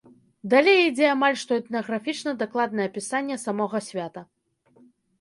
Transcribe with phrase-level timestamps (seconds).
[0.53, 4.29] Далей ідзе амаль што этнаграфічна-дакладнае апісанне самога свята.